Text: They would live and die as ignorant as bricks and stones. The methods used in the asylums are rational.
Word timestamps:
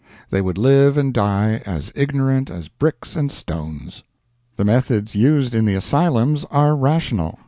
They 0.31 0.41
would 0.41 0.57
live 0.57 0.97
and 0.97 1.13
die 1.13 1.61
as 1.63 1.91
ignorant 1.93 2.49
as 2.49 2.69
bricks 2.69 3.15
and 3.15 3.31
stones. 3.31 4.01
The 4.55 4.65
methods 4.65 5.13
used 5.15 5.53
in 5.53 5.65
the 5.65 5.75
asylums 5.75 6.43
are 6.45 6.75
rational. 6.75 7.37